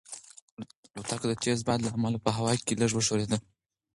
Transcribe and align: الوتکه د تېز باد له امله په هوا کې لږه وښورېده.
الوتکه 0.93 1.25
د 1.29 1.33
تېز 1.43 1.59
باد 1.67 1.79
له 1.83 1.89
امله 1.95 2.17
په 2.25 2.29
هوا 2.37 2.53
کې 2.65 2.79
لږه 2.81 2.95
وښورېده. 2.97 3.37